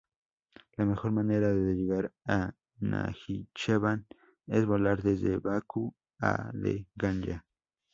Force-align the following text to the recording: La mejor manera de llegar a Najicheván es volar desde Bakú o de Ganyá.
La 0.77 0.85
mejor 0.87 1.11
manera 1.11 1.49
de 1.53 1.75
llegar 1.75 2.11
a 2.25 2.55
Najicheván 2.79 4.07
es 4.47 4.65
volar 4.65 5.03
desde 5.03 5.37
Bakú 5.37 5.93
o 6.19 6.35
de 6.53 6.87
Ganyá. 6.95 7.45